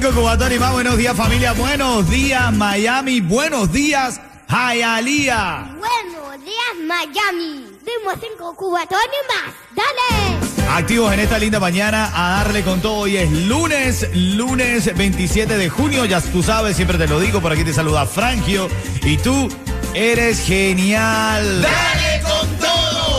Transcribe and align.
95 0.00 0.14
Cubatón 0.14 0.52
y 0.52 0.58
más. 0.58 0.72
Buenos 0.72 0.96
días, 0.96 1.16
familia. 1.16 1.52
Buenos 1.52 2.08
días, 2.08 2.52
Miami. 2.54 3.20
Buenos 3.20 3.70
días, 3.70 4.20
Hialeah. 4.48 5.76
Buenos 5.78 6.44
días, 6.44 6.86
Miami. 6.86 7.66
Dimos 7.84 8.14
cinco 8.20 8.54
cubatones 8.56 9.00
más. 9.28 9.54
¡Dale! 9.76 10.70
Activos 10.70 11.12
en 11.12 11.20
esta 11.20 11.38
linda 11.38 11.60
mañana 11.60 12.10
a 12.14 12.42
darle 12.42 12.62
con 12.62 12.80
todo. 12.80 13.00
Hoy 13.00 13.18
es 13.18 13.30
lunes, 13.30 14.08
lunes 14.14 14.96
27 14.96 15.58
de 15.58 15.68
junio. 15.68 16.06
Ya 16.06 16.20
tú 16.20 16.42
sabes, 16.42 16.76
siempre 16.76 16.96
te 16.96 17.06
lo 17.06 17.20
digo. 17.20 17.42
Por 17.42 17.52
aquí 17.52 17.64
te 17.64 17.74
saluda 17.74 18.06
Frangio. 18.06 18.68
Y 19.02 19.18
tú 19.18 19.48
eres 19.92 20.40
genial. 20.40 21.62
¡Dale! 21.62 22.09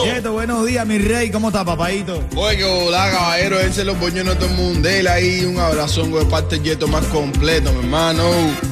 Yeto, 0.05 0.32
buenos 0.34 0.66
días, 0.66 0.86
mi 0.86 0.98
rey. 0.98 1.30
¿Cómo 1.32 1.50
está, 1.50 1.64
papadito? 1.64 2.23
Oye, 2.36 2.58
que 2.58 2.64
hola, 2.64 3.12
caballero. 3.12 3.60
Ese 3.60 3.84
los 3.86 4.00
boñones 4.00 4.34
de 4.34 4.36
todo 4.36 4.50
el 4.50 4.55
mundo. 4.55 4.88
Dele 4.90 5.10
ahí 5.10 5.46
un 5.46 5.60
abrazón 5.60 6.12
de 6.12 6.26
parte 6.26 6.55
del 6.55 6.64
Yeto 6.64 6.88
más 6.88 7.04
completo, 7.05 7.72
mi 7.74 7.80
hermano. 7.80 8.24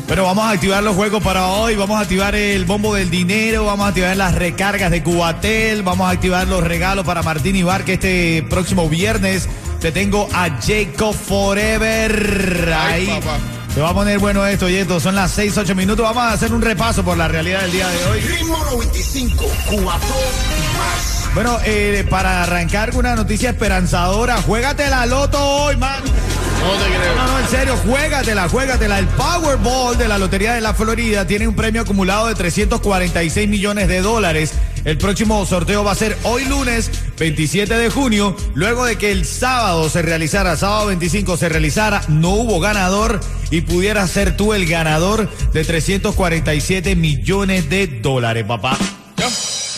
Pero 0.07 0.23
vamos 0.23 0.45
a 0.45 0.51
activar 0.51 0.83
los 0.83 0.95
juegos 0.95 1.21
para 1.23 1.47
hoy. 1.47 1.75
Vamos 1.75 1.97
a 1.97 2.01
activar 2.01 2.35
el 2.35 2.65
bombo 2.65 2.95
del 2.95 3.09
dinero. 3.09 3.65
Vamos 3.65 3.85
a 3.85 3.89
activar 3.89 4.15
las 4.17 4.35
recargas 4.35 4.91
de 4.91 5.03
Cubatel. 5.03 5.83
Vamos 5.83 6.07
a 6.07 6.11
activar 6.11 6.47
los 6.47 6.63
regalos 6.63 7.05
para 7.05 7.21
Martín 7.23 7.55
Ibar, 7.55 7.83
que 7.85 7.93
este 7.93 8.45
próximo 8.49 8.89
viernes 8.89 9.47
te 9.79 9.91
tengo 9.91 10.27
a 10.33 10.49
Jacob 10.61 11.13
Forever. 11.13 12.73
Ay, 12.75 13.07
Ahí. 13.09 13.19
papá. 13.21 13.37
Te 13.73 13.81
va 13.81 13.89
a 13.89 13.93
poner 13.93 14.17
bueno 14.17 14.45
esto, 14.47 14.67
Yeto. 14.67 14.99
Son 14.99 15.13
las 15.13 15.29
6, 15.31 15.55
8 15.59 15.75
minutos. 15.75 16.03
Vamos 16.03 16.23
a 16.23 16.31
hacer 16.33 16.51
un 16.51 16.61
repaso 16.61 17.03
por 17.03 17.15
la 17.17 17.27
realidad 17.27 17.61
del 17.61 17.71
día 17.71 17.87
de 17.87 18.05
hoy. 18.07 18.19
Ritmo 18.21 18.57
95, 18.71 19.45
cuatón 19.67 19.79
y 19.85 20.77
más. 20.77 21.18
Bueno, 21.33 21.57
eh, 21.63 22.05
para 22.09 22.43
arrancar 22.43 22.89
con 22.89 23.01
una 23.01 23.15
noticia 23.15 23.51
esperanzadora, 23.51 24.41
juégate 24.41 24.89
la 24.89 25.05
loto 25.05 25.39
hoy, 25.39 25.77
man. 25.77 26.03
No 26.03 26.73
te 26.73 26.89
creo. 26.89 27.15
No, 27.15 27.27
no, 27.27 27.39
en 27.39 27.47
serio, 27.47 27.77
juégatela, 27.85 28.49
juégatela. 28.49 28.99
El 28.99 29.07
Powerball 29.07 29.97
de 29.97 30.07
la 30.07 30.17
Lotería 30.17 30.53
de 30.53 30.61
la 30.61 30.73
Florida 30.73 31.25
tiene 31.25 31.47
un 31.47 31.55
premio 31.55 31.81
acumulado 31.81 32.27
de 32.27 32.35
346 32.35 33.47
millones 33.47 33.87
de 33.87 34.01
dólares. 34.01 34.53
El 34.83 34.97
próximo 34.97 35.45
sorteo 35.45 35.83
va 35.83 35.91
a 35.91 35.95
ser 35.95 36.17
hoy 36.23 36.45
lunes 36.45 36.89
27 37.17 37.73
de 37.77 37.89
junio, 37.89 38.35
luego 38.55 38.85
de 38.85 38.97
que 38.97 39.11
el 39.11 39.25
sábado 39.25 39.89
se 39.89 40.01
realizara, 40.01 40.57
sábado 40.57 40.87
25 40.87 41.37
se 41.37 41.49
realizara, 41.49 42.01
no 42.07 42.31
hubo 42.31 42.59
ganador 42.59 43.19
y 43.51 43.61
pudiera 43.61 44.07
ser 44.07 44.35
tú 44.35 44.53
el 44.53 44.65
ganador 44.65 45.29
de 45.53 45.63
347 45.63 46.95
millones 46.95 47.69
de 47.69 47.87
dólares, 47.87 48.45
papá. 48.47 48.77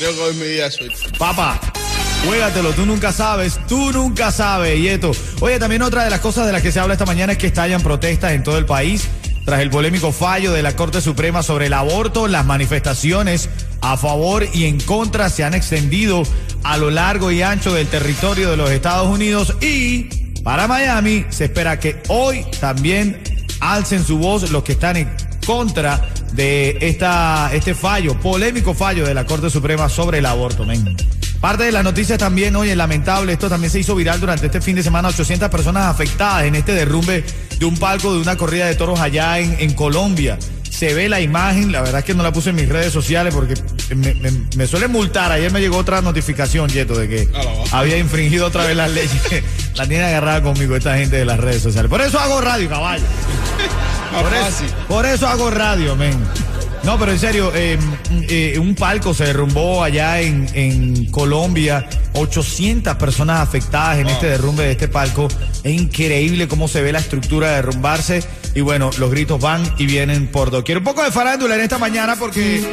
Yo 0.02 0.30
es 0.30 0.35
mi 0.35 0.47
día. 0.47 0.67
Papá, 1.19 1.59
juégatelo, 2.25 2.73
tú 2.73 2.88
nunca 2.88 3.11
sabes, 3.11 3.59
tú 3.67 3.91
nunca 3.91 4.31
sabes, 4.31 4.81
Yeto. 4.81 5.11
Oye, 5.41 5.59
también 5.59 5.83
otra 5.83 6.03
de 6.03 6.09
las 6.09 6.21
cosas 6.21 6.47
de 6.47 6.52
las 6.52 6.63
que 6.63 6.71
se 6.71 6.80
habla 6.80 6.95
esta 6.95 7.05
mañana 7.05 7.33
es 7.33 7.38
que 7.38 7.45
estallan 7.45 7.83
protestas 7.83 8.31
en 8.31 8.41
todo 8.41 8.57
el 8.57 8.66
país 8.66 9.07
tras 9.45 9.61
el 9.61 9.69
polémico 9.69 10.11
fallo 10.11 10.53
de 10.53 10.63
la 10.63 10.75
Corte 10.75 11.02
Suprema 11.02 11.44
sobre 11.44 11.67
el 11.67 11.73
aborto. 11.73 12.27
Las 12.27 12.47
manifestaciones 12.47 13.47
a 13.81 13.95
favor 13.95 14.44
y 14.52 14.66
en 14.66 14.79
contra 14.79 15.29
se 15.29 15.44
han 15.44 15.53
extendido 15.53 16.23
a 16.63 16.77
lo 16.77 16.89
largo 16.89 17.29
y 17.29 17.44
ancho 17.44 17.72
del 17.72 17.85
territorio 17.85 18.50
de 18.50 18.57
los 18.57 18.72
Estados 18.72 19.07
Unidos 19.07 19.56
y 19.62 20.06
para 20.41 20.68
Miami 20.68 21.28
se 21.29 21.45
espera 21.45 21.79
que 21.79 22.01
hoy 22.07 22.44
también 22.59 23.22
alcen 23.59 24.03
su 24.03 24.18
voz 24.18 24.50
los 24.50 24.63
que 24.63 24.72
están 24.72 24.97
en 24.97 25.16
contra 25.45 26.09
de 26.34 26.78
esta, 26.81 27.50
este 27.53 27.75
fallo, 27.75 28.19
polémico 28.19 28.74
fallo 28.74 29.06
de 29.06 29.14
la 29.14 29.25
Corte 29.25 29.50
Suprema 29.50 29.90
sobre 29.90 30.19
el 30.19 30.25
aborto, 30.25 30.66
men. 30.66 30.96
Parte 31.40 31.64
de 31.64 31.72
las 31.72 31.84
noticias 31.84 32.19
también, 32.19 32.56
oye, 32.56 32.75
lamentable, 32.75 33.34
esto 33.34 33.50
también 33.50 33.72
se 33.72 33.80
hizo 33.80 33.96
viral 33.96 34.19
durante 34.19 34.46
este 34.46 34.62
fin 34.62 34.75
de 34.75 34.84
semana, 34.84 35.09
800 35.09 35.50
personas 35.50 35.88
afectadas 35.88 36.44
en 36.44 36.53
este 36.53 36.74
derrumbe 36.74 37.24
de 37.58 37.66
un 37.66 37.75
palco 37.78 38.14
de 38.14 38.19
una 38.19 38.38
corrida 38.38 38.68
de 38.68 38.75
toros 38.75 39.00
allá 39.00 39.40
en, 39.40 39.56
en 39.59 39.74
Colombia. 39.74 40.38
Se 40.69 40.94
ve 40.94 41.09
la 41.09 41.19
imagen, 41.19 41.72
la 41.72 41.81
verdad 41.81 42.00
es 42.00 42.06
que 42.06 42.14
no 42.14 42.24
la 42.24 42.31
puse 42.31 42.52
en 42.52 42.56
mis 42.56 42.69
redes 42.69 42.94
sociales 42.94 43.34
porque 43.34 43.56
me, 43.96 44.13
me, 44.16 44.31
me 44.56 44.68
suele 44.68 44.88
multar. 44.88 45.31
Ayer 45.31 45.52
me 45.52 45.59
llegó 45.59 45.78
otra 45.78 46.02
notificación, 46.02 46.69
Yeto, 46.69 46.96
de 46.96 47.09
que 47.09 47.28
Ah, 47.36 47.80
había 47.80 47.98
infringido 47.98 48.46
otra 48.46 48.66
vez 48.66 48.75
las 48.78 48.90
leyes. 48.92 49.12
la 49.75 49.88
tiene 49.88 50.03
agarrada 50.06 50.42
conmigo 50.44 50.75
esta 50.75 50.96
gente 50.98 51.18
de 51.18 51.25
las 51.25 51.40
redes 51.40 51.62
sociales. 51.62 51.90
Por 51.90 52.02
eso 52.02 52.19
hago 52.19 52.40
radio, 52.40 52.69
caballo. 52.69 53.03
Por 54.11 54.33
eso, 54.33 54.75
por 54.88 55.05
eso 55.05 55.27
hago 55.27 55.49
radio, 55.49 55.95
men. 55.95 56.17
No, 56.83 56.97
pero 56.97 57.11
en 57.11 57.19
serio, 57.19 57.51
eh, 57.53 57.77
eh, 58.27 58.57
un 58.59 58.73
palco 58.73 59.13
se 59.13 59.25
derrumbó 59.25 59.83
allá 59.83 60.19
en, 60.19 60.49
en 60.53 61.05
Colombia. 61.11 61.88
800 62.13 62.95
personas 62.95 63.39
afectadas 63.39 64.00
en 64.00 64.07
este 64.07 64.27
derrumbe 64.27 64.63
de 64.63 64.71
este 64.71 64.88
palco. 64.88 65.27
Es 65.63 65.73
increíble 65.73 66.47
cómo 66.47 66.67
se 66.67 66.81
ve 66.81 66.91
la 66.91 67.00
estructura 67.00 67.51
derrumbarse. 67.51 68.23
Y 68.55 68.61
bueno, 68.61 68.89
los 68.97 69.11
gritos 69.11 69.39
van 69.39 69.63
y 69.77 69.85
vienen 69.85 70.27
por 70.27 70.50
doquier. 70.50 70.79
Un 70.79 70.83
poco 70.83 71.03
de 71.03 71.11
farándula 71.11 71.55
en 71.55 71.61
esta 71.61 71.77
mañana 71.77 72.16
porque, 72.16 72.63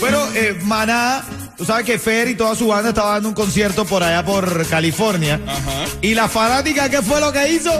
bueno, 0.00 0.18
eh, 0.34 0.58
Maná, 0.62 1.22
tú 1.56 1.64
sabes 1.64 1.86
que 1.86 1.98
Fer 1.98 2.28
y 2.28 2.34
toda 2.34 2.56
su 2.56 2.66
banda 2.66 2.88
estaba 2.88 3.12
dando 3.12 3.28
un 3.28 3.34
concierto 3.34 3.84
por 3.84 4.02
allá 4.02 4.24
por 4.24 4.66
California. 4.66 5.40
Ajá. 5.46 5.84
Y 6.02 6.14
la 6.14 6.28
fanática, 6.28 6.90
¿qué 6.90 7.00
fue 7.00 7.20
lo 7.20 7.32
que 7.32 7.52
hizo? 7.52 7.72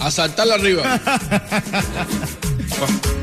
A 0.00 0.10
saltarla 0.10 0.54
arriba. 0.54 1.00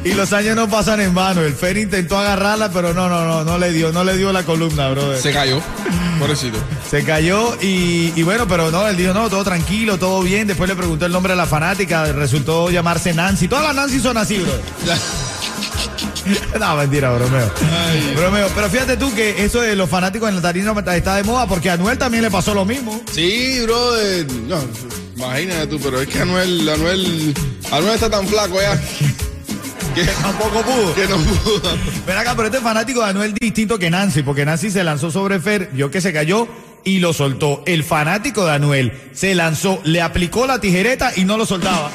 Y 0.04 0.14
los 0.14 0.32
años 0.34 0.56
no 0.56 0.70
pasan 0.70 1.02
en 1.02 1.16
vano. 1.16 1.42
El 1.42 1.54
Fer 1.54 1.78
intentó 1.78 2.18
agarrarla, 2.18 2.72
pero 2.72 2.94
no, 2.94 3.10
no, 3.10 3.26
no, 3.26 3.44
no 3.44 3.58
le 3.58 3.72
dio, 3.72 3.92
no 3.92 4.04
le 4.04 4.16
dio 4.16 4.32
la 4.32 4.44
columna, 4.44 4.90
brother. 4.90 5.20
Se 5.20 5.34
cayó. 5.34 5.60
Pobrecito. 6.20 6.60
Se 6.90 7.04
cayó 7.04 7.58
y, 7.62 8.14
y 8.16 8.24
bueno, 8.24 8.48
pero 8.48 8.70
no, 8.70 8.88
él 8.88 8.96
dijo, 8.96 9.14
no, 9.14 9.30
todo 9.30 9.44
tranquilo, 9.44 9.98
todo 9.98 10.22
bien. 10.22 10.46
Después 10.48 10.70
le 10.70 10.76
preguntó 10.76 11.08
el 11.08 11.12
nombre 11.12 11.34
a 11.34 11.36
la 11.36 11.48
fanática, 11.48 12.06
resultó 12.14 12.70
llamarse 12.70 13.14
Nancy. 13.14 13.48
Todas 13.48 13.66
las 13.66 13.76
Nancy 13.76 14.00
son 14.00 14.18
así, 14.18 14.38
bro. 14.38 14.54
no, 16.60 16.76
mentira, 16.78 17.12
bromeo. 17.12 17.52
Bromeo. 18.16 18.48
Pero 18.54 18.70
fíjate 18.70 18.98
tú 18.98 19.14
que 19.14 19.44
eso 19.44 19.62
de 19.62 19.76
los 19.76 19.90
fanáticos 19.90 20.30
en 20.30 20.36
la 20.36 20.42
tarima 20.42 20.74
está 20.96 21.16
de 21.16 21.24
moda 21.24 21.48
porque 21.48 21.70
a 21.72 21.74
Anuel 21.74 21.98
también 21.98 22.24
le 22.24 22.32
pasó 22.32 22.54
lo 22.54 22.66
mismo. 22.66 23.02
Sí, 23.12 23.60
brother. 23.64 24.32
No, 24.48 24.60
imagínate 25.16 25.68
tú, 25.68 25.80
pero 25.80 26.02
es 26.02 26.08
que 26.08 26.22
Anuel, 26.22 26.70
Anuel, 26.70 27.34
Anuel 27.72 27.94
está 27.96 28.10
tan 28.10 28.28
flaco 28.28 28.62
ya. 28.62 28.80
Que, 29.96 30.04
Tampoco 30.22 30.62
pudo. 30.62 30.94
que 30.96 31.08
no 31.08 31.18
pudo. 31.18 31.62
Ven 32.06 32.18
acá, 32.18 32.34
pero 32.36 32.48
este 32.48 32.60
fanático 32.60 33.02
de 33.04 33.10
Anuel 33.10 33.34
distinto 33.34 33.80
que 33.80 33.90
Nancy, 33.90 34.24
porque 34.24 34.46
Nancy 34.46 34.70
se 34.70 34.84
lanzó 34.84 35.10
sobre 35.12 35.40
Fer, 35.40 35.70
vio 35.72 35.90
que 35.90 36.02
se 36.02 36.12
cayó 36.14 36.48
y 36.84 37.00
lo 37.00 37.14
soltó. 37.14 37.64
El 37.66 37.84
fanático 37.84 38.46
de 38.46 38.52
Anuel 38.54 39.10
se 39.14 39.34
lanzó, 39.36 39.80
le 39.84 40.02
aplicó 40.02 40.46
la 40.46 40.60
tijereta 40.60 41.12
y 41.16 41.24
no 41.26 41.38
lo 41.38 41.46
soltaba. 41.46 41.90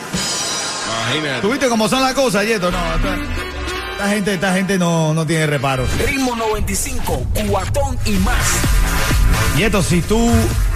Imagínate. 1.15 1.43
¿Tú 1.43 1.51
viste 1.51 1.69
cómo 1.69 1.89
son 1.89 2.03
las 2.03 2.15
cosas, 2.15 2.47
Yeto? 2.47 2.71
No, 2.71 2.79
esta, 2.95 3.15
esta 3.93 4.09
gente, 4.09 4.35
esta 4.35 4.55
gente 4.55 4.79
no, 4.79 5.13
no 5.15 5.27
tiene 5.27 5.47
reparos. 5.47 5.89
Ritmo 6.07 6.35
95, 6.37 7.27
cuatón 7.49 7.99
y 8.07 8.13
más. 8.13 8.37
Yeto, 9.57 9.83
si 9.83 10.01
tú 10.01 10.31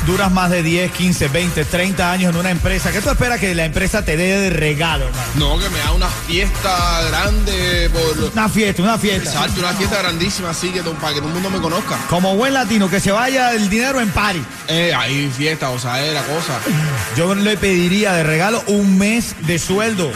duras 0.06 0.30
más 0.30 0.50
de 0.50 0.62
10, 0.62 0.92
15, 0.92 1.28
20, 1.28 1.64
30 1.64 2.12
años 2.12 2.34
en 2.34 2.40
una 2.40 2.50
empresa, 2.50 2.92
¿qué 2.92 3.00
tú 3.00 3.10
esperas 3.10 3.40
que 3.40 3.54
la 3.54 3.64
empresa 3.64 4.04
te 4.04 4.16
dé 4.16 4.38
de 4.38 4.50
regalo, 4.50 5.06
hermano? 5.06 5.24
No, 5.36 5.58
que 5.58 5.70
me 5.70 5.78
da 5.78 5.92
una 5.92 6.08
fiesta 6.08 7.02
grande 7.08 7.90
por. 7.90 8.32
Una 8.32 8.48
fiesta, 8.48 8.82
una 8.82 8.98
fiesta. 8.98 9.30
Exacto, 9.30 9.60
una 9.60 9.72
fiesta 9.72 9.98
grandísima 9.98 10.50
así 10.50 10.70
que 10.70 10.82
para 10.82 11.14
que 11.14 11.20
todo 11.20 11.28
el 11.28 11.34
mundo 11.34 11.50
me 11.50 11.60
conozca. 11.60 11.96
Como 12.10 12.36
buen 12.36 12.52
latino, 12.52 12.90
que 12.90 13.00
se 13.00 13.12
vaya 13.12 13.54
el 13.54 13.70
dinero 13.70 14.00
en 14.00 14.10
pari. 14.10 14.44
Eh, 14.68 14.92
ahí 14.94 15.32
fiesta, 15.34 15.70
o 15.70 15.78
sea, 15.78 16.04
era 16.04 16.22
cosa. 16.22 16.58
Yo 17.16 17.34
le 17.34 17.56
pediría 17.56 18.12
de 18.12 18.22
regalo 18.22 18.62
un 18.66 18.98
mes 18.98 19.34
de 19.46 19.58
sueldo. 19.58 20.10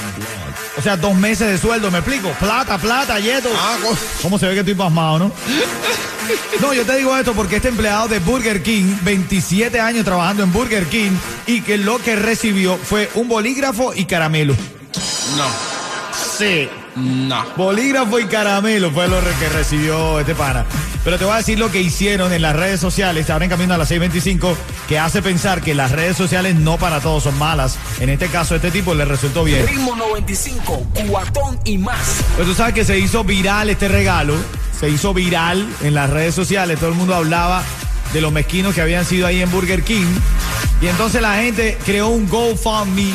O 0.78 0.82
sea, 0.82 0.96
dos 0.96 1.14
meses 1.16 1.48
de 1.48 1.58
sueldo, 1.58 1.90
¿me 1.90 1.98
explico? 1.98 2.30
Plata, 2.38 2.78
plata, 2.78 3.18
yeto. 3.18 3.50
Ah, 3.52 3.76
¿Cómo 4.22 4.38
se 4.38 4.46
ve 4.46 4.54
que 4.54 4.60
estoy 4.60 4.74
pasmado, 4.74 5.18
no? 5.18 5.32
No, 6.60 6.72
yo 6.72 6.84
te 6.84 6.96
digo 6.96 7.16
esto 7.16 7.32
porque 7.32 7.56
este 7.56 7.68
empleado 7.68 8.06
de 8.06 8.20
Burger 8.20 8.62
King, 8.62 8.96
27 9.02 9.80
años 9.80 10.04
trabajando 10.04 10.44
en 10.44 10.52
Burger 10.52 10.86
King, 10.86 11.10
y 11.46 11.62
que 11.62 11.78
lo 11.78 11.98
que 11.98 12.14
recibió 12.16 12.76
fue 12.76 13.10
un 13.14 13.28
bolígrafo 13.28 13.92
y 13.94 14.04
caramelo. 14.04 14.54
no. 15.36 15.46
Sí. 16.38 16.68
No. 16.98 17.44
Bolígrafo 17.56 18.18
y 18.18 18.26
caramelo 18.26 18.90
fue 18.90 19.08
lo 19.08 19.20
que 19.20 19.48
recibió 19.48 20.20
este 20.20 20.34
pana. 20.34 20.64
Pero 21.04 21.18
te 21.18 21.24
voy 21.24 21.34
a 21.34 21.36
decir 21.38 21.58
lo 21.58 21.70
que 21.70 21.80
hicieron 21.80 22.32
en 22.32 22.42
las 22.42 22.54
redes 22.54 22.80
sociales, 22.80 23.30
ahora 23.30 23.44
en 23.44 23.50
camino 23.50 23.74
a 23.74 23.78
las 23.78 23.90
6.25, 23.90 24.54
que 24.88 24.98
hace 24.98 25.22
pensar 25.22 25.62
que 25.62 25.74
las 25.74 25.92
redes 25.92 26.16
sociales 26.16 26.56
no 26.56 26.76
para 26.76 27.00
todos 27.00 27.22
son 27.22 27.38
malas. 27.38 27.78
En 28.00 28.10
este 28.10 28.28
caso, 28.28 28.56
este 28.56 28.70
tipo 28.70 28.94
le 28.94 29.04
resultó 29.04 29.44
bien. 29.44 29.66
Ritmo 29.66 29.96
95, 29.96 30.86
cuatón 31.08 31.58
y 31.64 31.78
más. 31.78 32.22
Pues 32.36 32.46
tú 32.46 32.54
sabes 32.54 32.74
que 32.74 32.84
se 32.84 32.98
hizo 32.98 33.24
viral 33.24 33.70
este 33.70 33.88
regalo, 33.88 34.34
se 34.78 34.90
hizo 34.90 35.14
viral 35.14 35.66
en 35.82 35.94
las 35.94 36.10
redes 36.10 36.34
sociales, 36.34 36.78
todo 36.78 36.90
el 36.90 36.96
mundo 36.96 37.14
hablaba 37.14 37.62
de 38.12 38.20
los 38.20 38.32
mezquinos 38.32 38.74
que 38.74 38.80
habían 38.80 39.04
sido 39.04 39.26
ahí 39.26 39.40
en 39.40 39.50
Burger 39.50 39.82
King. 39.84 40.06
Y 40.80 40.86
entonces 40.88 41.22
la 41.22 41.36
gente 41.36 41.78
creó 41.84 42.08
un 42.08 42.28
GoFundMe 42.28 43.14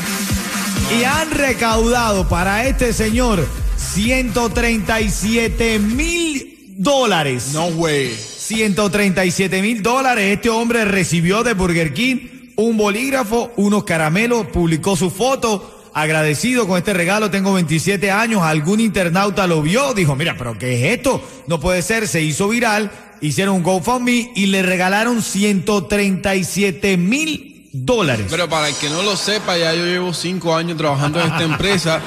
y 0.99 1.03
han 1.03 1.31
recaudado 1.31 2.27
para 2.27 2.65
este 2.65 2.93
señor 2.93 3.47
137 3.93 5.77
mil 5.77 6.75
dólares. 6.77 7.51
No 7.53 7.67
way. 7.67 8.09
137 8.09 9.61
mil 9.61 9.83
dólares. 9.83 10.33
Este 10.33 10.49
hombre 10.49 10.83
recibió 10.85 11.43
de 11.43 11.53
Burger 11.53 11.93
King 11.93 12.17
un 12.55 12.75
bolígrafo, 12.77 13.51
unos 13.55 13.83
caramelos, 13.83 14.47
publicó 14.47 14.95
su 14.95 15.11
foto. 15.11 15.91
Agradecido 15.93 16.67
con 16.67 16.79
este 16.79 16.93
regalo, 16.93 17.29
tengo 17.29 17.53
27 17.53 18.09
años. 18.09 18.41
Algún 18.41 18.79
internauta 18.79 19.45
lo 19.45 19.61
vio, 19.61 19.93
dijo, 19.93 20.15
mira, 20.15 20.35
pero 20.39 20.57
¿qué 20.57 20.73
es 20.73 20.97
esto? 20.97 21.23
No 21.45 21.59
puede 21.59 21.83
ser, 21.83 22.07
se 22.07 22.23
hizo 22.23 22.47
viral. 22.47 22.91
Hicieron 23.21 23.57
un 23.57 23.63
GoFundMe 23.63 24.31
y 24.35 24.47
le 24.47 24.63
regalaron 24.63 25.21
137 25.21 26.97
mil 26.97 27.52
dólares. 27.73 28.27
Pero 28.29 28.47
para 28.47 28.69
el 28.69 28.75
que 28.75 28.89
no 28.89 29.01
lo 29.01 29.17
sepa, 29.17 29.57
ya 29.57 29.73
yo 29.73 29.83
llevo 29.83 30.13
cinco 30.13 30.55
años 30.55 30.77
trabajando 30.77 31.19
en 31.19 31.27
esta 31.27 31.43
empresa. 31.43 31.99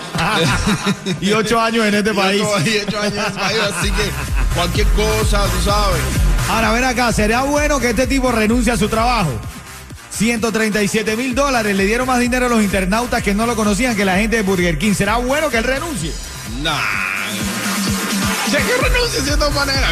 y 1.20 1.32
ocho 1.32 1.60
años 1.60 1.84
en 1.86 1.94
este 1.96 2.14
país. 2.14 2.42
Y 2.64 2.78
ocho 2.78 3.00
años 3.00 3.14
en 3.14 3.18
este 3.18 3.38
país, 3.38 3.58
así 3.76 3.90
que 3.90 4.10
cualquier 4.54 4.86
cosa, 4.88 5.44
tú 5.44 5.62
sabes. 5.64 6.00
Ahora, 6.48 6.72
ven 6.72 6.84
acá, 6.84 7.12
¿sería 7.12 7.42
bueno 7.42 7.80
que 7.80 7.90
este 7.90 8.06
tipo 8.06 8.30
renuncie 8.30 8.72
a 8.72 8.76
su 8.76 8.88
trabajo? 8.88 9.32
137 10.12 11.16
mil 11.16 11.34
dólares, 11.34 11.76
le 11.76 11.84
dieron 11.84 12.06
más 12.06 12.20
dinero 12.20 12.46
a 12.46 12.48
los 12.48 12.62
internautas 12.62 13.22
que 13.22 13.34
no 13.34 13.44
lo 13.44 13.54
conocían 13.56 13.96
que 13.96 14.04
la 14.04 14.16
gente 14.16 14.36
de 14.36 14.42
Burger 14.42 14.78
King. 14.78 14.94
¿Será 14.94 15.16
bueno 15.16 15.50
que 15.50 15.58
él 15.58 15.64
renuncie? 15.64 16.12
Nah. 16.62 16.78
Ya 18.50 18.58
que 18.58 18.76
renuncie 18.88 19.20
de 19.20 19.26
cierta 19.26 19.50
manera. 19.50 19.88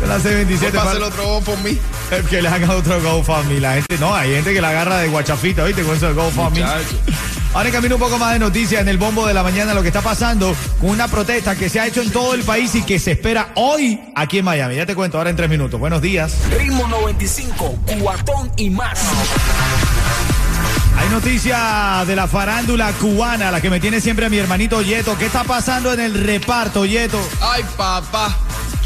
Se 0.00 0.06
la 0.06 0.18
C27. 0.18 0.72
Pasa 0.72 0.96
el 0.96 1.02
otro 1.02 1.22
GoFundMe. 1.24 1.78
Que 2.30 2.42
le 2.42 2.48
haga 2.48 2.74
otro 2.74 3.00
GoFundMe. 3.00 3.60
La 3.60 3.74
gente, 3.74 3.98
no, 3.98 4.14
hay 4.14 4.34
gente 4.34 4.52
que 4.52 4.60
la 4.60 4.70
agarra 4.70 4.98
de 4.98 5.08
guachafita, 5.08 5.64
¿viste? 5.64 5.82
Con 5.82 5.96
eso 5.96 6.06
del 6.06 6.14
GoFundMe. 6.14 6.64
Ahora 7.52 7.68
en 7.68 7.74
camino 7.74 7.96
un 7.96 8.00
poco 8.00 8.16
más 8.16 8.32
de 8.32 8.38
noticias 8.38 8.80
en 8.80 8.88
el 8.88 8.96
bombo 8.96 9.26
de 9.26 9.34
la 9.34 9.42
mañana, 9.42 9.74
lo 9.74 9.82
que 9.82 9.88
está 9.88 10.02
pasando 10.02 10.54
con 10.80 10.90
una 10.90 11.08
protesta 11.08 11.56
que 11.56 11.68
se 11.68 11.80
ha 11.80 11.86
hecho 11.86 12.00
en 12.00 12.10
todo 12.10 12.34
el 12.34 12.44
país 12.44 12.74
y 12.76 12.82
que 12.82 13.00
se 13.00 13.12
espera 13.12 13.50
hoy 13.56 14.00
aquí 14.14 14.38
en 14.38 14.44
Miami. 14.44 14.76
Ya 14.76 14.86
te 14.86 14.94
cuento 14.94 15.18
ahora 15.18 15.30
en 15.30 15.36
tres 15.36 15.50
minutos. 15.50 15.80
Buenos 15.80 16.00
días. 16.00 16.36
Ritmo 16.56 16.86
95, 16.86 17.78
cuatón 18.00 18.52
y 18.56 18.70
más. 18.70 19.00
Hay 20.96 21.08
noticias 21.08 22.06
de 22.06 22.14
la 22.14 22.28
farándula 22.28 22.92
cubana, 22.92 23.50
la 23.50 23.60
que 23.60 23.70
me 23.70 23.80
tiene 23.80 24.00
siempre 24.00 24.30
mi 24.30 24.38
hermanito 24.38 24.80
Yeto. 24.82 25.16
¿Qué 25.18 25.26
está 25.26 25.42
pasando 25.42 25.92
en 25.92 26.00
el 26.00 26.14
reparto, 26.14 26.84
Yeto? 26.84 27.18
Ay, 27.40 27.64
papá. 27.76 28.36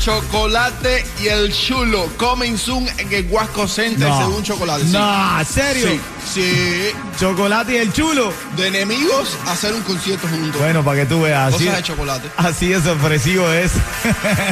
Chocolate 0.03 1.05
y 1.23 1.29
el 1.29 1.53
chulo 1.53 2.09
coming 2.17 2.57
soon 2.57 2.87
en 2.99 3.13
el 3.13 3.27
Huasco 3.31 3.67
Center, 3.67 4.09
No. 4.09 4.19
según 4.19 4.43
Chocolate. 4.43 4.85
Sí. 4.85 4.93
No, 4.93 5.41
¿en 5.41 5.47
serio? 5.47 5.89
Sí, 5.89 6.01
sí. 6.35 6.91
Chocolate 7.19 7.75
y 7.75 7.77
el 7.77 7.93
chulo. 7.93 8.33
De 8.57 8.69
enemigos 8.69 9.37
hacer 9.47 9.73
un 9.73 9.83
concierto 9.83 10.29
juntos. 10.29 10.61
Bueno, 10.61 10.85
para 10.85 11.01
que 11.01 11.07
tú 11.07 11.23
veas. 11.23 11.55
Así, 11.55 11.65
Cosas 11.65 11.77
de 11.79 11.83
chocolate. 11.85 12.29
así 12.37 12.69
de 12.69 12.83
sorpresivo 12.83 13.49
es 13.51 13.73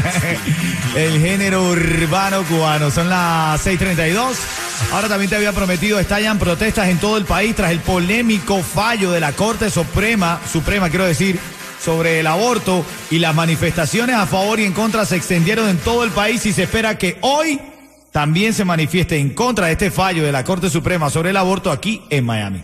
el 0.97 1.21
género 1.21 1.63
urbano 1.65 2.43
cubano. 2.45 2.91
Son 2.91 3.09
las 3.09 3.65
6:32. 3.67 4.35
Ahora 4.93 5.09
también 5.09 5.31
te 5.31 5.37
había 5.37 5.53
prometido, 5.53 5.99
estallan 6.01 6.39
protestas 6.39 6.89
en 6.89 6.99
todo 6.99 7.17
el 7.17 7.25
país 7.25 7.55
tras 7.55 7.71
el 7.71 7.81
polémico 7.81 8.63
fallo 8.63 9.11
de 9.13 9.21
la 9.21 9.33
Corte 9.33 9.71
Suprema, 9.71 10.41
Suprema 10.51 10.91
quiero 10.91 11.05
decir, 11.05 11.39
sobre 11.83 12.21
el 12.21 12.27
aborto 12.27 12.85
y 13.11 13.19
las 13.19 13.35
manifestaciones 13.35 14.17
a 14.17 14.27
favor 14.27 14.61
y 14.61 14.65
en 14.65 14.73
contra 14.73 15.05
se 15.05 15.17
extendieron 15.17 15.69
en 15.69 15.79
todo 15.79 16.05
el 16.05 16.11
país 16.11 16.45
y 16.47 16.53
se 16.53 16.65
espera 16.65 16.97
que 16.97 17.19
hoy 17.23 17.61
también 18.13 18.55
se 18.55 18.65
manifieste 18.65 19.17
en 19.19 19.31
contra 19.31 19.67
de 19.67 19.73
este 19.73 19.91
fallo 19.91 20.23
de 20.23 20.33
la 20.33 20.45
Corte 20.45 20.71
Suprema 20.71 21.11
sobre 21.11 21.31
el 21.31 21.37
aborto 21.37 21.71
aquí 21.71 22.03
en 22.11 22.25
Miami. 22.25 22.63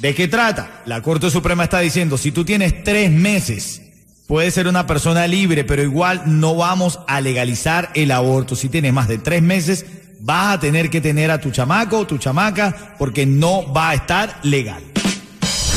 ¿De 0.00 0.14
qué 0.14 0.28
trata? 0.28 0.82
La 0.84 1.00
Corte 1.00 1.30
Suprema 1.30 1.64
está 1.64 1.80
diciendo, 1.80 2.18
si 2.18 2.30
tú 2.32 2.44
tienes 2.44 2.84
tres 2.84 3.10
meses, 3.10 3.80
puedes 4.26 4.52
ser 4.52 4.68
una 4.68 4.86
persona 4.86 5.26
libre, 5.26 5.64
pero 5.64 5.82
igual 5.82 6.22
no 6.26 6.56
vamos 6.56 7.00
a 7.06 7.20
legalizar 7.20 7.90
el 7.94 8.10
aborto. 8.10 8.54
Si 8.56 8.68
tienes 8.68 8.92
más 8.92 9.08
de 9.08 9.18
tres 9.18 9.40
meses, 9.40 9.86
vas 10.20 10.54
a 10.54 10.60
tener 10.60 10.90
que 10.90 11.00
tener 11.00 11.30
a 11.30 11.40
tu 11.40 11.50
chamaco 11.50 12.00
o 12.00 12.06
tu 12.06 12.18
chamaca 12.18 12.94
porque 12.98 13.24
no 13.24 13.72
va 13.72 13.90
a 13.90 13.94
estar 13.94 14.38
legal. 14.42 14.82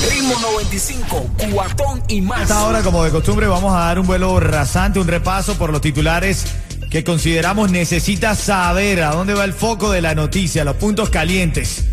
Ritmo 0.07 0.39
95, 0.39 1.29
cuatón 1.51 2.01
y 2.07 2.21
más. 2.21 2.43
esta 2.43 2.63
hora, 2.65 2.81
como 2.81 3.03
de 3.03 3.11
costumbre, 3.11 3.47
vamos 3.47 3.73
a 3.73 3.79
dar 3.79 3.99
un 3.99 4.07
vuelo 4.07 4.39
rasante, 4.39 4.99
un 4.99 5.07
repaso 5.07 5.55
por 5.55 5.71
los 5.71 5.81
titulares 5.81 6.45
que 6.89 7.03
consideramos 7.03 7.69
necesitas 7.69 8.39
saber 8.39 9.03
a 9.03 9.11
dónde 9.11 9.33
va 9.33 9.43
el 9.43 9.53
foco 9.53 9.91
de 9.91 10.01
la 10.01 10.15
noticia, 10.15 10.63
los 10.63 10.77
puntos 10.77 11.09
calientes. 11.09 11.85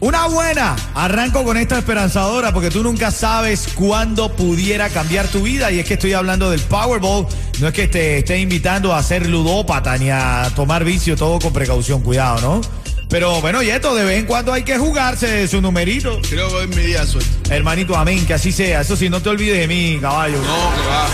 Una 0.00 0.26
buena. 0.26 0.76
Arranco 0.94 1.44
con 1.44 1.56
esta 1.56 1.78
esperanzadora 1.78 2.52
porque 2.52 2.70
tú 2.70 2.82
nunca 2.82 3.10
sabes 3.10 3.68
cuándo 3.74 4.34
pudiera 4.36 4.90
cambiar 4.90 5.28
tu 5.28 5.42
vida 5.42 5.70
y 5.70 5.78
es 5.78 5.86
que 5.86 5.94
estoy 5.94 6.12
hablando 6.12 6.50
del 6.50 6.60
Powerball. 6.60 7.26
No 7.60 7.68
es 7.68 7.72
que 7.72 7.88
te 7.88 8.18
esté 8.18 8.38
invitando 8.38 8.94
a 8.94 9.02
ser 9.02 9.26
ludópata 9.26 9.96
ni 9.96 10.10
a 10.10 10.50
tomar 10.54 10.84
vicio, 10.84 11.16
todo 11.16 11.38
con 11.38 11.54
precaución, 11.54 12.02
cuidado, 12.02 12.40
¿no? 12.42 12.83
Pero 13.08 13.40
bueno, 13.40 13.62
y 13.62 13.70
esto 13.70 13.94
de 13.94 14.04
vez 14.04 14.18
en 14.18 14.26
cuando 14.26 14.52
hay 14.52 14.62
que 14.64 14.76
jugarse 14.76 15.46
su 15.46 15.60
numerito. 15.60 16.20
Creo 16.28 16.48
que 16.48 16.54
hoy 16.56 16.64
es 16.70 16.76
mi 16.76 16.82
día 16.82 17.00
de 17.02 17.06
suerte. 17.06 17.30
Hermanito, 17.54 17.96
amén, 17.96 18.26
que 18.26 18.34
así 18.34 18.50
sea. 18.50 18.80
Eso 18.80 18.96
sí, 18.96 19.08
no 19.08 19.22
te 19.22 19.28
olvides 19.28 19.58
de 19.58 19.68
mí, 19.68 19.98
caballo. 20.00 20.36
No, 20.38 20.42
que 20.42 20.88
va. 20.88 21.06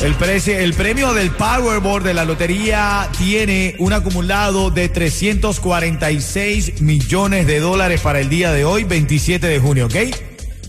El, 0.00 0.16
prece- 0.18 0.58
el 0.58 0.74
premio 0.74 1.12
del 1.14 1.30
Powerball 1.30 2.02
de 2.02 2.14
la 2.14 2.24
lotería 2.24 3.08
tiene 3.18 3.74
un 3.78 3.92
acumulado 3.92 4.70
de 4.70 4.88
346 4.88 6.80
millones 6.82 7.46
de 7.46 7.60
dólares 7.60 8.00
para 8.00 8.20
el 8.20 8.28
día 8.28 8.52
de 8.52 8.64
hoy, 8.64 8.84
27 8.84 9.46
de 9.46 9.58
junio, 9.58 9.86
¿ok? 9.86 9.96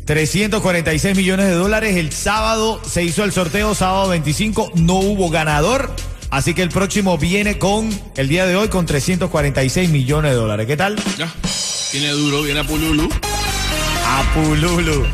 346 0.06 1.16
millones 1.18 1.48
de 1.48 1.54
dólares. 1.54 1.96
El 1.98 2.12
sábado 2.12 2.82
se 2.88 3.04
hizo 3.04 3.24
el 3.24 3.32
sorteo, 3.32 3.76
sábado 3.76 4.10
25, 4.10 4.72
no 4.76 4.96
hubo 4.96 5.30
ganador. 5.30 5.92
Así 6.30 6.54
que 6.54 6.62
el 6.62 6.70
próximo 6.70 7.18
viene 7.18 7.58
con, 7.58 7.90
el 8.16 8.28
día 8.28 8.46
de 8.46 8.56
hoy, 8.56 8.68
con 8.68 8.86
346 8.86 9.90
millones 9.90 10.32
de 10.32 10.38
dólares. 10.38 10.68
¿Qué 10.68 10.78
tal? 10.78 10.96
Ya. 11.18 11.34
Viene 11.92 12.10
duro, 12.10 12.42
viene 12.42 12.60
a 12.60 12.64
Pululu. 12.64 13.10
A 14.06 14.34
Pululu. 14.34 15.06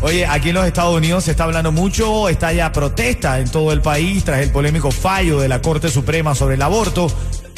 Oye, 0.00 0.24
aquí 0.26 0.50
en 0.50 0.54
los 0.54 0.66
Estados 0.66 0.96
Unidos 0.96 1.24
se 1.24 1.32
está 1.32 1.44
hablando 1.44 1.72
mucho, 1.72 2.28
está 2.28 2.52
ya 2.52 2.70
protesta 2.70 3.40
en 3.40 3.50
todo 3.50 3.72
el 3.72 3.80
país 3.80 4.22
tras 4.22 4.40
el 4.40 4.52
polémico 4.52 4.92
fallo 4.92 5.40
de 5.40 5.48
la 5.48 5.60
Corte 5.60 5.88
Suprema 5.88 6.36
sobre 6.36 6.54
el 6.54 6.62
aborto. 6.62 7.08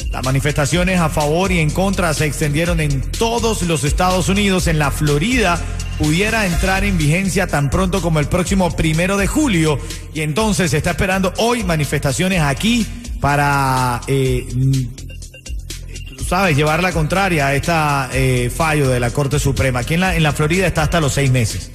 Las 0.09 0.25
manifestaciones 0.25 0.99
a 0.99 1.09
favor 1.09 1.51
y 1.51 1.59
en 1.59 1.69
contra 1.69 2.13
se 2.13 2.25
extendieron 2.25 2.79
en 2.79 3.11
todos 3.11 3.61
los 3.61 3.83
Estados 3.83 4.27
Unidos. 4.27 4.65
En 4.65 4.79
la 4.79 4.89
Florida 4.89 5.61
pudiera 5.99 6.47
entrar 6.47 6.83
en 6.83 6.97
vigencia 6.97 7.45
tan 7.45 7.69
pronto 7.69 8.01
como 8.01 8.19
el 8.19 8.25
próximo 8.27 8.75
primero 8.75 9.15
de 9.15 9.27
julio. 9.27 9.79
Y 10.13 10.21
entonces 10.21 10.71
se 10.71 10.77
está 10.77 10.91
esperando 10.91 11.31
hoy 11.37 11.63
manifestaciones 11.63 12.41
aquí 12.41 12.87
para 13.21 14.01
eh, 14.07 14.47
tú 16.17 16.23
sabes, 16.25 16.57
llevar 16.57 16.83
la 16.83 16.91
contraria 16.91 17.47
a 17.47 17.55
este 17.55 18.49
fallo 18.49 18.89
de 18.89 18.99
la 18.99 19.11
Corte 19.11 19.39
Suprema. 19.39 19.79
Aquí 19.79 19.93
en 19.93 20.01
la, 20.01 20.15
en 20.15 20.23
la 20.23 20.33
Florida 20.33 20.67
está 20.67 20.83
hasta 20.83 20.99
los 20.99 21.13
seis 21.13 21.31
meses. 21.31 21.71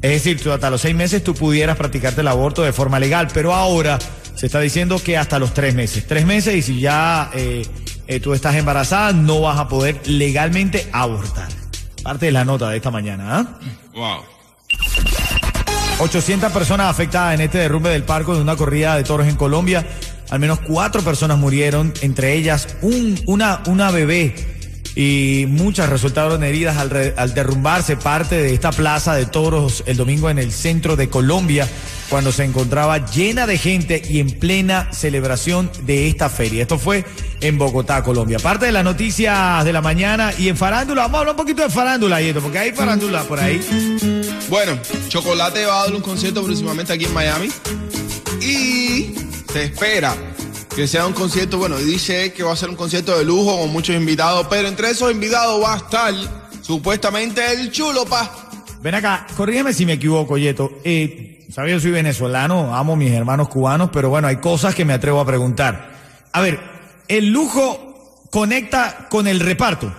Es 0.00 0.10
decir, 0.12 0.40
tú 0.40 0.52
hasta 0.52 0.70
los 0.70 0.80
seis 0.80 0.94
meses 0.94 1.24
tú 1.24 1.34
pudieras 1.34 1.76
practicarte 1.76 2.20
el 2.20 2.28
aborto 2.28 2.62
de 2.62 2.72
forma 2.72 3.00
legal, 3.00 3.28
pero 3.34 3.52
ahora 3.52 3.98
se 4.34 4.46
está 4.46 4.60
diciendo 4.60 5.00
que 5.02 5.18
hasta 5.18 5.40
los 5.40 5.52
tres 5.52 5.74
meses. 5.74 6.06
Tres 6.06 6.24
meses 6.24 6.54
y 6.54 6.62
si 6.62 6.80
ya 6.80 7.30
eh, 7.34 7.66
eh, 8.06 8.20
tú 8.20 8.32
estás 8.32 8.54
embarazada 8.54 9.12
no 9.12 9.40
vas 9.40 9.58
a 9.58 9.68
poder 9.68 10.00
legalmente 10.06 10.88
abortar. 10.92 11.48
Parte 12.04 12.26
de 12.26 12.32
la 12.32 12.44
nota 12.44 12.70
de 12.70 12.76
esta 12.76 12.92
mañana. 12.92 13.38
¿ah? 13.38 13.58
Wow. 13.94 14.38
800 15.98 16.52
personas 16.52 16.88
afectadas 16.88 17.34
en 17.34 17.40
este 17.40 17.58
derrumbe 17.58 17.90
del 17.90 18.04
parco 18.04 18.36
de 18.36 18.40
una 18.40 18.54
corrida 18.54 18.94
de 18.94 19.02
toros 19.02 19.26
en 19.26 19.34
Colombia. 19.34 19.84
Al 20.30 20.40
menos 20.40 20.60
cuatro 20.60 21.02
personas 21.02 21.38
murieron, 21.38 21.92
entre 22.02 22.34
ellas 22.34 22.68
un, 22.82 23.18
una, 23.26 23.62
una 23.66 23.90
bebé. 23.90 24.34
Y 24.94 25.46
muchas 25.48 25.88
resultaron 25.88 26.42
heridas 26.42 26.76
al, 26.76 27.32
derrumbarse 27.32 27.96
parte 27.96 28.34
de 28.34 28.52
esta 28.52 28.72
plaza 28.72 29.14
de 29.14 29.26
toros 29.26 29.84
el 29.86 29.96
domingo 29.96 30.28
en 30.28 30.38
el 30.38 30.50
centro 30.50 30.96
de 30.96 31.08
Colombia, 31.08 31.68
cuando 32.08 32.32
se 32.32 32.42
encontraba 32.42 33.06
llena 33.06 33.46
de 33.46 33.58
gente 33.58 34.02
y 34.08 34.18
en 34.18 34.28
plena 34.28 34.88
celebración 34.92 35.70
de 35.82 36.08
esta 36.08 36.28
feria. 36.28 36.62
Esto 36.62 36.80
fue 36.80 37.04
en 37.40 37.58
Bogotá, 37.58 38.02
Colombia. 38.02 38.40
Parte 38.40 38.66
de 38.66 38.72
las 38.72 38.82
noticias 38.82 39.64
de 39.64 39.72
la 39.72 39.82
mañana 39.82 40.32
y 40.36 40.48
en 40.48 40.56
farándula, 40.56 41.02
vamos 41.02 41.16
a 41.16 41.20
hablar 41.20 41.34
un 41.34 41.42
poquito 41.42 41.62
de 41.62 41.70
farándula, 41.70 42.20
esto, 42.20 42.40
porque 42.40 42.58
hay 42.58 42.72
farándula 42.72 43.22
por 43.22 43.38
ahí. 43.38 43.60
Bueno, 44.48 44.76
Chocolate 45.08 45.64
va 45.64 45.82
a 45.82 45.84
dar 45.84 45.94
un 45.94 46.02
concierto 46.02 46.42
próximamente 46.42 46.92
aquí 46.92 47.04
en 47.04 47.14
Miami. 47.14 47.50
Se 49.52 49.64
espera 49.64 50.14
que 50.74 50.86
sea 50.86 51.06
un 51.06 51.12
concierto, 51.12 51.58
bueno, 51.58 51.76
dice 51.78 52.32
que 52.32 52.42
va 52.42 52.52
a 52.52 52.56
ser 52.56 52.68
un 52.68 52.76
concierto 52.76 53.16
de 53.16 53.24
lujo 53.24 53.58
con 53.58 53.70
muchos 53.70 53.96
invitados, 53.96 54.46
pero 54.48 54.68
entre 54.68 54.90
esos 54.90 55.10
invitados 55.10 55.62
va 55.62 55.74
a 55.74 55.76
estar 55.78 56.14
supuestamente 56.62 57.52
el 57.52 57.72
chulo, 57.72 58.04
pa. 58.04 58.30
Ven 58.80 58.94
acá, 58.94 59.26
corrígeme 59.36 59.72
si 59.72 59.84
me 59.86 59.94
equivoco, 59.94 60.38
Yeto. 60.38 60.78
Eh, 60.84 61.38
Sabes, 61.50 61.72
yo 61.72 61.80
soy 61.80 61.92
venezolano, 61.92 62.76
amo 62.76 62.92
a 62.92 62.96
mis 62.96 63.10
hermanos 63.10 63.48
cubanos, 63.48 63.88
pero 63.90 64.10
bueno, 64.10 64.28
hay 64.28 64.36
cosas 64.36 64.74
que 64.74 64.84
me 64.84 64.92
atrevo 64.92 65.18
a 65.18 65.24
preguntar. 65.24 65.92
A 66.32 66.42
ver, 66.42 66.60
¿el 67.08 67.30
lujo 67.30 68.26
conecta 68.30 69.08
con 69.08 69.26
el 69.26 69.40
reparto? 69.40 69.90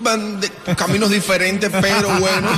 Van 0.00 0.40
de 0.40 0.50
caminos 0.76 1.10
diferentes, 1.10 1.70
pero 1.80 2.08
bueno. 2.18 2.48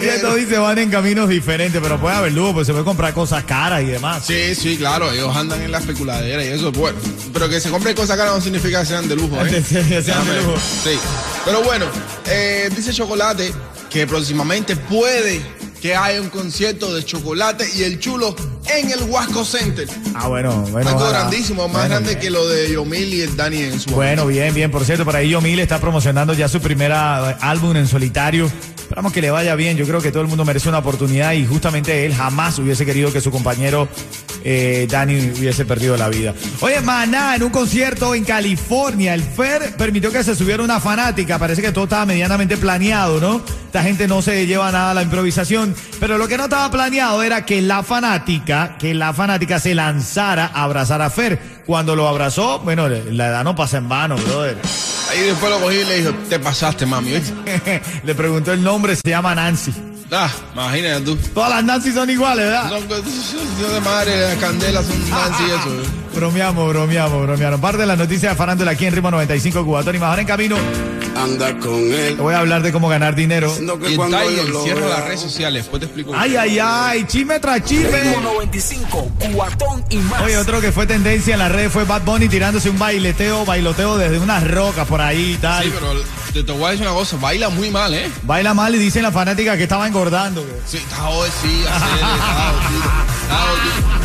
Yeto 0.00 0.34
dice 0.34 0.58
van 0.58 0.78
en 0.78 0.90
caminos 0.90 1.28
diferentes, 1.28 1.80
pero 1.82 2.00
puede 2.00 2.16
haber 2.16 2.32
lujo, 2.32 2.54
pues 2.54 2.66
se 2.66 2.72
puede 2.72 2.84
comprar 2.84 3.12
cosas 3.12 3.44
caras 3.44 3.82
y 3.82 3.86
demás. 3.86 4.24
Sí, 4.26 4.54
sí, 4.54 4.76
claro, 4.76 5.10
ellos 5.10 5.34
andan 5.36 5.60
en 5.62 5.70
la 5.70 5.78
especuladera 5.78 6.44
y 6.44 6.48
eso 6.48 6.68
es 6.68 6.78
bueno. 6.78 6.98
Pero 7.32 7.48
que 7.48 7.60
se 7.60 7.70
compren 7.70 7.94
cosas 7.94 8.16
caras 8.16 8.34
no 8.34 8.40
significa 8.40 8.80
que 8.80 8.86
sean 8.86 9.08
de 9.08 9.16
lujo, 9.16 9.36
¿eh? 9.44 9.62
Que 9.68 10.02
sean 10.02 10.26
de 10.26 10.42
lujo. 10.42 10.56
Sí. 10.58 10.98
Pero 11.44 11.62
bueno, 11.62 11.86
eh, 12.26 12.70
dice 12.74 12.92
Chocolate 12.92 13.52
que 13.90 14.06
próximamente 14.08 14.74
puede 14.74 15.40
que 15.84 15.94
haya 15.94 16.18
un 16.22 16.30
concierto 16.30 16.94
de 16.94 17.04
chocolate 17.04 17.68
y 17.76 17.82
el 17.82 18.00
chulo 18.00 18.34
en 18.74 18.90
el 18.90 19.02
Huasco 19.02 19.44
Center. 19.44 19.86
Ah, 20.14 20.28
bueno, 20.28 20.62
bueno. 20.70 20.88
Algo 20.88 21.02
ojalá. 21.02 21.18
grandísimo, 21.18 21.64
más 21.68 21.72
Bueno, 21.72 21.88
grande 21.90 22.08
bien. 22.12 22.20
que 22.20 22.30
lo 22.30 22.48
de 22.48 22.72
Yomil 22.72 23.12
y 23.12 23.20
el 23.20 23.36
Dani 23.36 23.58
en 23.58 23.78
su 23.78 23.90
Bueno, 23.90 24.26
bien, 24.26 24.54
bien. 24.54 24.70
Por 24.70 24.82
cierto, 24.86 25.04
por 25.04 25.14
ahí 25.14 25.28
Yomil 25.28 25.60
está 25.60 25.78
promocionando 25.82 26.32
ya 26.32 26.48
su 26.48 26.58
primera 26.62 27.32
eh, 27.32 27.36
álbum 27.42 27.76
en 27.76 27.86
solitario. 27.86 28.50
Esperamos 28.78 29.12
que 29.12 29.20
le 29.20 29.30
vaya 29.30 29.54
bien. 29.56 29.76
Yo 29.76 29.86
creo 29.86 30.00
que 30.00 30.10
todo 30.10 30.22
el 30.22 30.28
mundo 30.28 30.46
merece 30.46 30.70
una 30.70 30.78
oportunidad 30.78 31.32
y 31.34 31.44
justamente 31.44 32.06
él 32.06 32.14
jamás 32.14 32.58
hubiese 32.58 32.86
querido 32.86 33.12
que 33.12 33.20
su 33.20 33.30
compañero 33.30 33.86
eh, 34.44 34.86
Dani 34.88 35.32
hubiese 35.36 35.64
perdido 35.64 35.96
la 35.96 36.08
vida. 36.08 36.34
Oye, 36.60 36.80
Maná, 36.82 37.34
en 37.34 37.42
un 37.42 37.50
concierto 37.50 38.14
en 38.14 38.24
California, 38.24 39.14
el 39.14 39.22
Fer 39.22 39.74
permitió 39.76 40.12
que 40.12 40.22
se 40.22 40.36
subiera 40.36 40.62
una 40.62 40.80
fanática. 40.80 41.38
Parece 41.38 41.62
que 41.62 41.72
todo 41.72 41.84
estaba 41.84 42.04
medianamente 42.04 42.58
planeado, 42.58 43.20
¿no? 43.20 43.42
Esta 43.66 43.82
gente 43.82 44.06
no 44.06 44.22
se 44.22 44.46
lleva 44.46 44.70
nada 44.70 44.90
a 44.90 44.94
la 44.94 45.02
improvisación. 45.02 45.74
Pero 45.98 46.18
lo 46.18 46.28
que 46.28 46.36
no 46.36 46.44
estaba 46.44 46.70
planeado 46.70 47.22
era 47.22 47.44
que 47.46 47.62
la 47.62 47.82
fanática, 47.82 48.76
que 48.78 48.92
la 48.94 49.14
fanática 49.14 49.58
se 49.58 49.74
lanzara 49.74 50.50
a 50.52 50.62
abrazar 50.64 51.00
a 51.00 51.10
Fer. 51.10 51.54
Cuando 51.64 51.96
lo 51.96 52.06
abrazó, 52.06 52.58
bueno, 52.58 52.88
la 52.88 53.28
edad 53.28 53.44
no 53.44 53.56
pasa 53.56 53.78
en 53.78 53.88
vano, 53.88 54.16
brother. 54.16 54.58
Ahí 55.10 55.20
después 55.20 55.50
lo 55.50 55.60
cogí 55.60 55.76
y 55.78 55.84
le 55.84 56.00
dijo, 56.00 56.10
te 56.28 56.38
pasaste, 56.38 56.84
mami. 56.84 57.12
Le 58.04 58.14
preguntó 58.14 58.52
el 58.52 58.62
nombre, 58.62 58.94
se 58.96 59.08
llama 59.08 59.34
Nancy. 59.34 59.72
Ah, 60.14 60.30
imagínate 60.54 61.04
tú. 61.04 61.16
Todas 61.34 61.50
las 61.50 61.64
Nancy 61.64 61.92
son 61.92 62.08
iguales, 62.08 62.44
¿verdad? 62.44 62.70
Son 62.70 62.88
de 63.72 63.80
madre, 63.80 64.20
las 64.20 64.36
candelas 64.36 64.86
son 64.86 65.10
Nancy 65.10 65.42
y 65.42 65.46
eso. 65.46 65.82
¿eh? 65.82 65.86
Bromeamos, 66.14 66.68
bromeamos, 66.68 67.22
bromeamos. 67.22 67.60
Parte 67.60 67.78
de 67.78 67.86
las 67.86 67.98
noticias 67.98 68.32
de 68.32 68.36
farándula 68.36 68.70
aquí 68.70 68.86
en 68.86 68.94
Ritmo 68.94 69.10
95 69.10 69.64
Cubatón 69.64 69.96
y 69.96 69.98
más 69.98 70.10
ahora 70.10 70.22
en 70.22 70.28
camino. 70.28 70.56
Anda 71.16 71.56
con 71.58 71.74
él. 71.74 72.16
Te 72.16 72.22
voy 72.22 72.34
a 72.34 72.38
hablar 72.40 72.62
de 72.62 72.72
cómo 72.72 72.88
ganar 72.88 73.14
dinero. 73.14 73.54
No 73.60 73.78
que 73.78 73.88
Y 73.88 73.92
el 73.92 73.96
cuando 73.96 74.18
Tiger 74.18 74.46
cierra 74.62 74.88
las 74.88 75.04
redes 75.04 75.20
sociales, 75.20 75.62
después 75.64 75.80
te 75.80 75.86
explico. 75.86 76.12
Ay, 76.14 76.36
ay, 76.36 76.58
ay, 76.60 77.04
chisme 77.06 77.38
tras 77.40 77.62
chisme. 77.64 78.16
95, 78.22 79.10
cuatón 79.34 79.84
y 79.90 79.96
más. 79.98 80.22
Oye, 80.22 80.36
otro 80.36 80.60
que 80.60 80.72
fue 80.72 80.86
tendencia 80.86 81.34
en 81.34 81.38
las 81.38 81.52
redes 81.52 81.72
fue 81.72 81.84
Bad 81.84 82.02
Bunny 82.02 82.28
tirándose 82.28 82.70
un 82.70 82.78
baileteo, 82.78 83.44
bailoteo 83.44 83.96
desde 83.96 84.18
unas 84.18 84.48
rocas 84.50 84.86
por 84.86 85.00
ahí 85.00 85.32
y 85.32 85.36
tal. 85.36 85.64
Sí, 85.64 85.70
pero 85.74 85.92
te, 86.32 86.42
te 86.42 86.52
voy 86.52 86.64
a 86.64 86.70
decir 86.70 86.86
una 86.86 86.94
cosa, 86.96 87.16
baila 87.16 87.48
muy 87.48 87.70
mal, 87.70 87.94
¿eh? 87.94 88.10
Baila 88.22 88.54
mal 88.54 88.74
y 88.74 88.78
dicen 88.78 89.02
la 89.02 89.12
fanática 89.12 89.56
que 89.56 89.62
estaba 89.64 89.86
engordando. 89.86 90.42
güey. 90.42 90.54
Sí, 90.66 90.78
está 90.78 91.08
hoy, 91.08 91.28
sí, 91.42 91.64
hacer, 91.68 91.94
está 91.94 93.38
jodido, 93.38 93.74
está. 93.94 94.03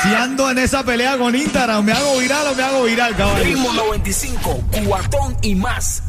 si 0.03 0.15
ando 0.15 0.51
en 0.51 0.59
esa 0.59 0.83
pelea 0.85 1.17
con 1.19 1.35
Instagram, 1.35 1.85
¿me 1.85 1.93
hago 1.93 2.19
viral 2.19 2.47
o 2.49 2.55
me 2.55 2.63
hago 2.63 2.85
viral, 2.85 3.17
caballo? 3.17 3.45
Ritmo 3.45 3.73
95, 3.73 4.65
cuatón 4.87 5.37
y 5.43 5.55
más. 5.55 6.03